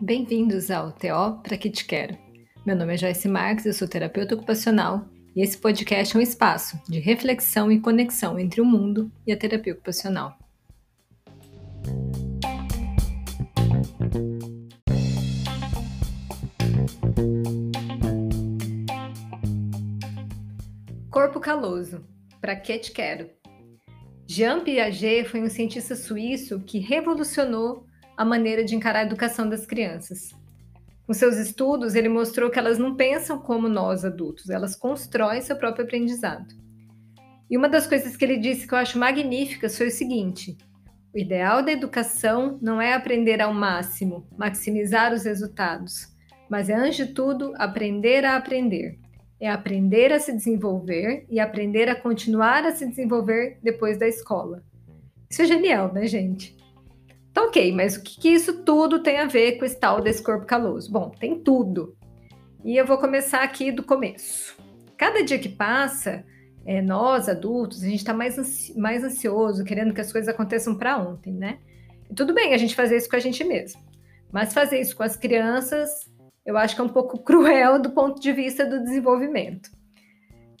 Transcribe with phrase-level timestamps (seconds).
[0.00, 2.18] Bem-vindos ao TO Pra Que Te Quero.
[2.66, 6.78] Meu nome é Joyce Marques, eu sou terapeuta ocupacional e esse podcast é um espaço
[6.88, 10.36] de reflexão e conexão entre o mundo e a terapia ocupacional.
[21.10, 22.04] Corpo caloso.
[22.40, 23.30] Pra que te quero?
[24.34, 27.84] Jean Piaget foi um cientista suíço que revolucionou
[28.16, 30.30] a maneira de encarar a educação das crianças.
[31.06, 35.54] Com seus estudos, ele mostrou que elas não pensam como nós adultos, elas constroem seu
[35.54, 36.46] próprio aprendizado.
[37.50, 40.56] E uma das coisas que ele disse que eu acho magníficas foi o seguinte:
[41.14, 46.08] o ideal da educação não é aprender ao máximo, maximizar os resultados,
[46.48, 48.98] mas é, antes de tudo, aprender a aprender.
[49.42, 54.62] É aprender a se desenvolver e aprender a continuar a se desenvolver depois da escola.
[55.28, 56.56] Isso é genial, né, gente?
[57.32, 60.22] Então, ok, mas o que, que isso tudo tem a ver com esse tal desse
[60.22, 60.92] corpo caloso?
[60.92, 61.96] Bom, tem tudo.
[62.64, 64.56] E eu vou começar aqui do começo.
[64.96, 66.24] Cada dia que passa,
[66.64, 70.76] é, nós adultos, a gente está mais, ansi mais ansioso, querendo que as coisas aconteçam
[70.76, 71.58] para ontem, né?
[72.08, 73.80] E tudo bem a gente fazer isso com a gente mesmo.
[74.30, 76.11] Mas fazer isso com as crianças,
[76.44, 79.70] eu acho que é um pouco cruel do ponto de vista do desenvolvimento.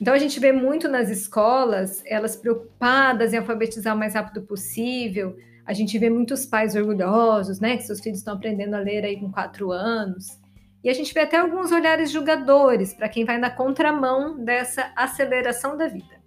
[0.00, 5.36] Então a gente vê muito nas escolas elas preocupadas em alfabetizar o mais rápido possível,
[5.64, 9.18] a gente vê muitos pais orgulhosos, né, que seus filhos estão aprendendo a ler aí
[9.18, 10.40] com quatro anos.
[10.82, 15.76] E a gente vê até alguns olhares julgadores para quem vai na contramão dessa aceleração
[15.76, 16.20] da vida.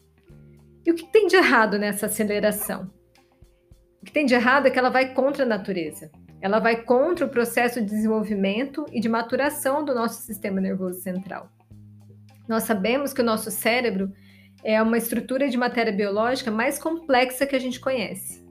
[0.86, 2.89] E o que tem de errado nessa aceleração?
[4.02, 6.09] O que tem de errado é que ela vai contra a natureza.
[6.45, 11.49] Ela vai contra o processo de desenvolvimento e de maturação do nosso sistema nervoso central.
[12.47, 14.13] Nós sabemos que o nosso cérebro
[14.63, 18.45] é uma estrutura de matéria biológica mais complexa que a gente conhece.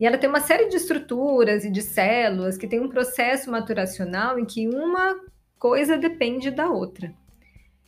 [0.00, 4.38] E ela tem uma série de estruturas e de células que tem um processo maturacional
[4.38, 5.14] em que uma
[5.58, 7.12] coisa depende da outra.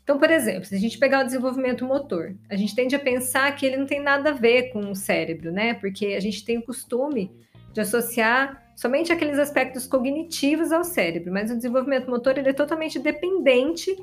[0.04, 3.56] Então, por exemplo, se a gente pegar o desenvolvimento motor, a gente tende a pensar
[3.56, 5.72] que ele não tem nada a ver com o cérebro, né?
[5.72, 7.34] Porque a gente tem o costume
[7.72, 12.98] de associar somente aqueles aspectos cognitivos ao cérebro, mas o desenvolvimento motor ele é totalmente
[12.98, 13.96] dependente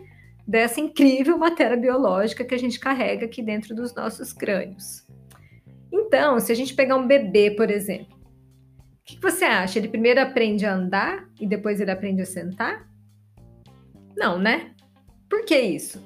[0.45, 5.07] dessa incrível matéria biológica que a gente carrega aqui dentro dos nossos crânios.
[5.91, 9.77] Então, se a gente pegar um bebê, por exemplo, o que você acha?
[9.77, 12.89] Ele primeiro aprende a andar e depois ele aprende a sentar?
[14.17, 14.71] Não, né?
[15.29, 16.01] Por que isso?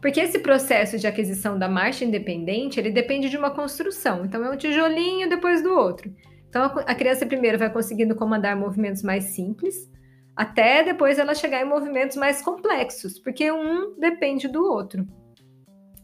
[0.00, 4.24] Porque esse processo de aquisição da marcha independente, ele depende de uma construção.
[4.24, 6.10] Então, é um tijolinho depois do outro.
[6.56, 9.90] Então, a criança primeiro vai conseguindo comandar movimentos mais simples,
[10.34, 15.06] até depois ela chegar em movimentos mais complexos, porque um depende do outro.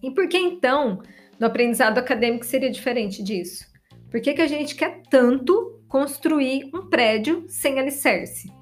[0.02, 1.00] E por que então
[1.40, 3.64] no aprendizado acadêmico seria diferente disso?
[4.10, 8.52] Por que, que a gente quer tanto construir um prédio sem alicerce?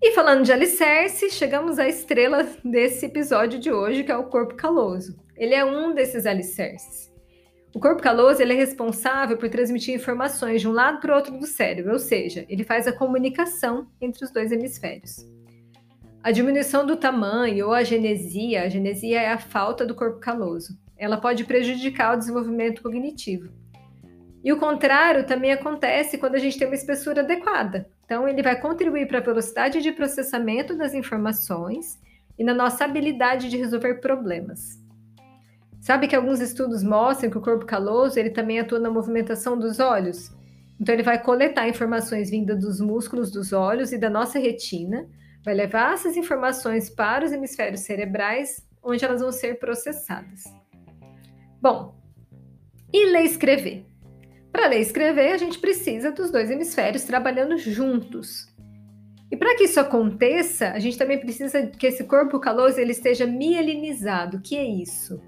[0.00, 4.54] E falando de alicerce, chegamos à estrela desse episódio de hoje, que é o corpo
[4.54, 5.14] caloso.
[5.36, 7.13] Ele é um desses alicerces.
[7.74, 11.36] O corpo caloso ele é responsável por transmitir informações de um lado para o outro
[11.36, 15.26] do cérebro, ou seja, ele faz a comunicação entre os dois hemisférios.
[16.22, 20.78] A diminuição do tamanho ou a genesia, a genesia é a falta do corpo caloso
[20.96, 23.52] ela pode prejudicar o desenvolvimento cognitivo.
[24.42, 27.88] E o contrário também acontece quando a gente tem uma espessura adequada.
[28.04, 31.98] Então, ele vai contribuir para a velocidade de processamento das informações
[32.38, 34.83] e na nossa habilidade de resolver problemas.
[35.84, 39.80] Sabe que alguns estudos mostram que o corpo caloso ele também atua na movimentação dos
[39.80, 40.32] olhos?
[40.80, 45.06] Então, ele vai coletar informações vindas dos músculos dos olhos e da nossa retina,
[45.44, 50.44] vai levar essas informações para os hemisférios cerebrais, onde elas vão ser processadas.
[51.60, 51.94] Bom,
[52.90, 53.84] e ler e escrever?
[54.50, 58.50] Para ler e escrever, a gente precisa dos dois hemisférios trabalhando juntos.
[59.30, 63.26] E para que isso aconteça, a gente também precisa que esse corpo caloso ele esteja
[63.26, 64.38] mielinizado.
[64.38, 65.20] O que é isso?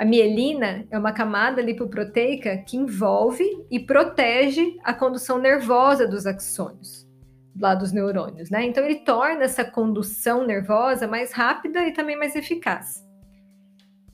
[0.00, 7.06] A mielina é uma camada lipoproteica que envolve e protege a condução nervosa dos axônios,
[7.54, 8.64] lá dos neurônios, né?
[8.64, 13.06] Então ele torna essa condução nervosa mais rápida e também mais eficaz.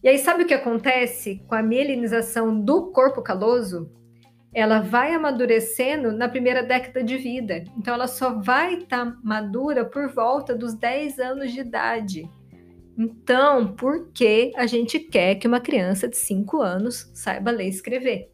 [0.02, 3.88] E aí, sabe o que acontece com a mielinização do corpo caloso?
[4.52, 7.62] Ela vai amadurecendo na primeira década de vida.
[7.78, 12.28] Então, ela só vai estar tá madura por volta dos 10 anos de idade.
[12.98, 17.70] Então, por que a gente quer que uma criança de 5 anos saiba ler e
[17.70, 18.30] escrever?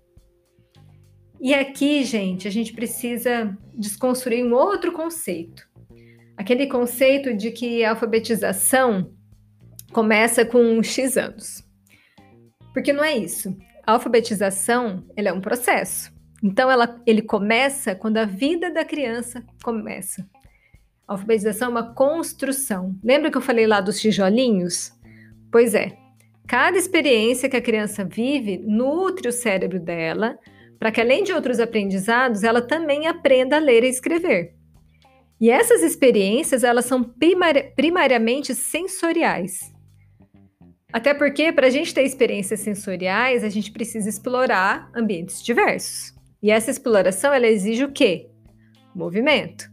[1.41, 5.69] E aqui, gente, a gente precisa desconstruir um outro conceito.
[6.37, 9.13] Aquele conceito de que a alfabetização
[9.93, 11.65] começa com X anos.
[12.73, 13.57] Porque não é isso.
[13.85, 16.13] A alfabetização ela é um processo.
[16.41, 20.25] Então, ela, ele começa quando a vida da criança começa.
[21.07, 22.95] Alfabetização é uma construção.
[23.03, 24.93] Lembra que eu falei lá dos tijolinhos?
[25.51, 25.97] Pois é.
[26.47, 30.39] Cada experiência que a criança vive nutre o cérebro dela,
[30.79, 34.55] para que além de outros aprendizados, ela também aprenda a ler e escrever.
[35.41, 39.73] E essas experiências, elas são primari primariamente sensoriais.
[40.93, 46.15] Até porque, para a gente ter experiências sensoriais, a gente precisa explorar ambientes diversos.
[46.43, 48.29] E essa exploração, ela exige o quê?
[48.95, 49.72] Movimento.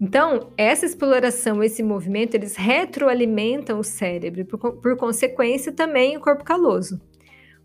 [0.00, 6.42] Então, essa exploração, esse movimento, eles retroalimentam o cérebro, por, por, consequência, também o corpo
[6.42, 6.98] caloso.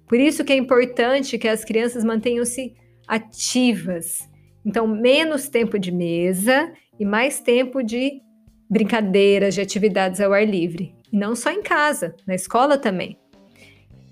[0.06, 2.76] Por isso que é importante que as crianças mantenham-se
[3.08, 4.30] ativas.
[4.66, 8.22] Então, menos tempo de mesa e mais tempo de
[8.70, 10.94] brincadeiras, de atividades ao ar livre.
[11.14, 13.18] E não só em casa, na escola também.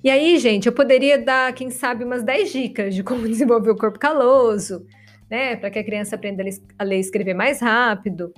[0.02, 3.78] E aí, gente, eu poderia dar, quem sabe, umas 10 dicas de como desenvolver o
[3.78, 4.86] corpo caloso,
[5.34, 5.56] né?
[5.56, 6.44] Para que a criança aprenda
[6.78, 8.32] a ler e escrever mais rápido.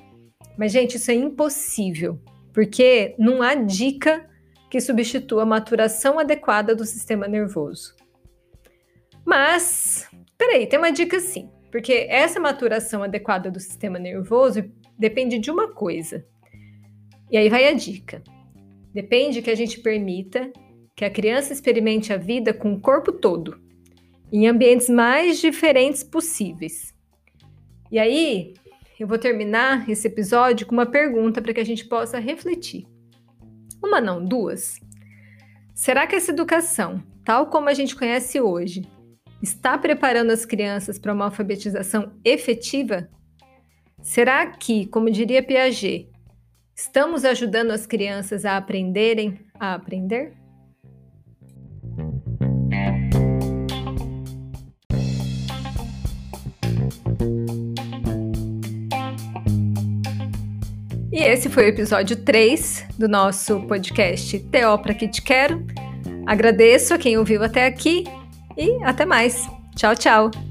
[0.57, 2.17] Mas, gente, isso é impossível,
[2.53, 4.29] porque não há dica
[4.71, 7.93] que substitua a maturação adequada do sistema nervoso.
[9.25, 14.63] Mas, peraí, tem uma dica sim, porque essa maturação adequada do sistema nervoso
[14.97, 16.25] depende de uma coisa.
[17.29, 18.23] E aí vai a dica.
[18.93, 20.49] Depende que a gente permita
[20.95, 23.64] que a criança experimente a vida com o corpo todo
[24.31, 26.93] em ambientes mais diferentes possíveis.
[27.91, 28.53] E aí,
[28.99, 32.87] eu vou terminar esse episódio com uma pergunta para que a gente possa refletir.
[33.83, 34.79] Uma não, duas.
[35.73, 38.87] Será que essa educação, tal como a gente conhece hoje,
[39.41, 43.09] está preparando as crianças para uma alfabetização efetiva?
[44.01, 46.09] Será que, como diria Piaget,
[46.73, 50.33] estamos ajudando as crianças a aprenderem a aprender?
[61.15, 65.65] E esse foi o episódio 3 do nosso podcast TO para que te quero.
[66.27, 68.03] Agradeço a quem ouviu até aqui
[68.57, 69.49] e até mais.
[69.77, 70.44] Tchau, tchau.